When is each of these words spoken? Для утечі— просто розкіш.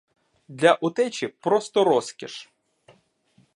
Для 0.47 0.73
утечі— 0.81 1.27
просто 1.39 1.83
розкіш. 1.83 2.51